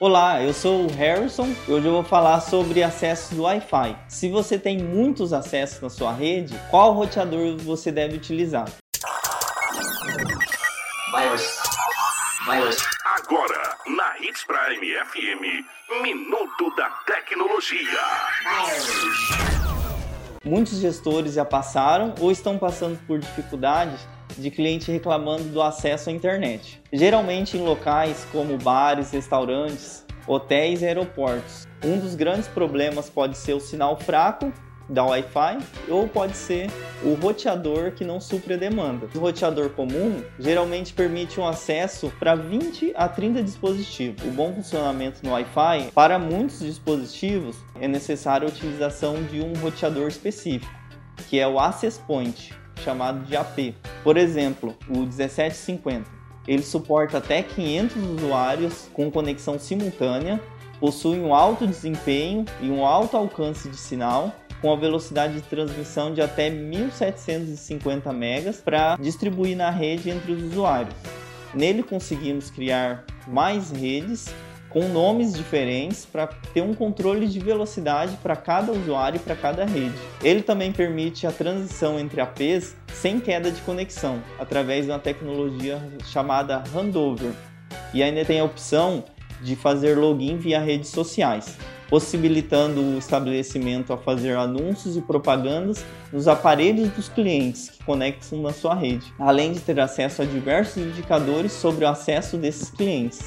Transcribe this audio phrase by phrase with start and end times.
[0.00, 3.96] Olá, eu sou o Harrison e hoje eu vou falar sobre acessos do Wi-Fi.
[4.06, 8.68] Se você tem muitos acessos na sua rede, qual roteador você deve utilizar?
[13.04, 15.66] Agora, na Hits Prime FM,
[16.00, 18.00] Minuto da Tecnologia.
[20.44, 24.06] Muitos gestores já passaram ou estão passando por dificuldades
[24.40, 26.80] de cliente reclamando do acesso à internet.
[26.92, 31.66] Geralmente em locais como bares, restaurantes, hotéis e aeroportos.
[31.84, 34.52] Um dos grandes problemas pode ser o sinal fraco
[34.88, 36.70] da Wi-Fi ou pode ser
[37.02, 39.08] o roteador que não supre a demanda.
[39.14, 44.24] O roteador comum geralmente permite um acesso para 20 a 30 dispositivos.
[44.24, 50.08] O bom funcionamento no Wi-Fi, para muitos dispositivos, é necessária a utilização de um roteador
[50.08, 50.72] específico,
[51.28, 53.74] que é o Access Point, chamado de AP.
[54.02, 56.18] Por exemplo, o 1750.
[56.46, 60.40] Ele suporta até 500 usuários com conexão simultânea,
[60.80, 66.12] possui um alto desempenho e um alto alcance de sinal com a velocidade de transmissão
[66.12, 70.94] de até 1750 megas para distribuir na rede entre os usuários.
[71.54, 74.26] Nele conseguimos criar mais redes
[74.70, 79.64] com nomes diferentes para ter um controle de velocidade para cada usuário e para cada
[79.64, 79.94] rede.
[80.22, 85.80] Ele também permite a transição entre APs sem queda de conexão, através de uma tecnologia
[86.06, 87.32] chamada handover.
[87.94, 89.04] E ainda tem a opção
[89.42, 91.56] de fazer login via redes sociais
[91.88, 98.52] possibilitando o estabelecimento a fazer anúncios e propagandas nos aparelhos dos clientes que conectam na
[98.52, 103.16] sua rede, além de ter acesso a diversos indicadores sobre o acesso desses clientes.